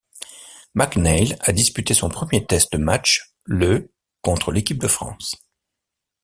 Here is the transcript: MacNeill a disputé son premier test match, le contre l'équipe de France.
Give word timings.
MacNeill 0.73 1.35
a 1.41 1.51
disputé 1.51 1.93
son 1.93 2.09
premier 2.09 2.43
test 2.43 2.73
match, 2.73 3.35
le 3.43 3.91
contre 4.23 4.51
l'équipe 4.51 4.79
de 4.81 4.87
France. 4.87 5.35